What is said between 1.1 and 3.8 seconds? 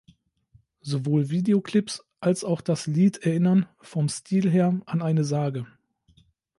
Videoclip als auch das Lied erinnern,